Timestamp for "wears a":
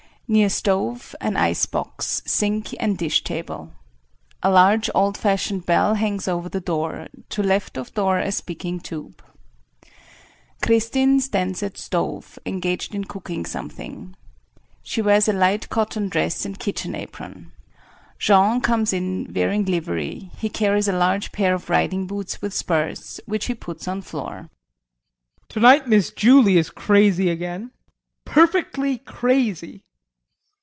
15.01-15.33